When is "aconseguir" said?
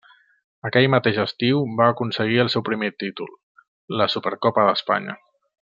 1.95-2.41